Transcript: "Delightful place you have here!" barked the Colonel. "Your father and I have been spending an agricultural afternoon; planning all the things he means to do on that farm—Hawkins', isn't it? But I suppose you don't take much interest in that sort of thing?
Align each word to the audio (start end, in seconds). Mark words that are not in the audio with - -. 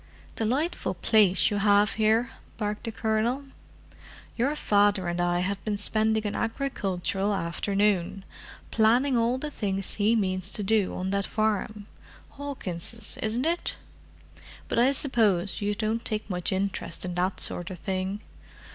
"Delightful 0.35 0.95
place 0.95 1.51
you 1.51 1.57
have 1.57 1.91
here!" 1.91 2.31
barked 2.57 2.85
the 2.85 2.91
Colonel. 2.91 3.43
"Your 4.35 4.55
father 4.55 5.07
and 5.07 5.21
I 5.21 5.41
have 5.41 5.63
been 5.63 5.77
spending 5.77 6.25
an 6.25 6.35
agricultural 6.35 7.31
afternoon; 7.35 8.25
planning 8.71 9.15
all 9.15 9.37
the 9.37 9.51
things 9.51 9.93
he 9.93 10.15
means 10.15 10.49
to 10.53 10.63
do 10.63 10.95
on 10.95 11.11
that 11.11 11.27
farm—Hawkins', 11.27 13.19
isn't 13.21 13.45
it? 13.45 13.75
But 14.67 14.79
I 14.79 14.91
suppose 14.91 15.61
you 15.61 15.75
don't 15.75 16.03
take 16.03 16.27
much 16.27 16.51
interest 16.51 17.05
in 17.05 17.13
that 17.13 17.39
sort 17.39 17.69
of 17.69 17.77
thing? 17.77 18.21